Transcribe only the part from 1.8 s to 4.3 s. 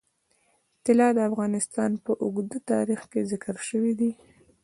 په اوږده تاریخ کې ذکر شوی دی.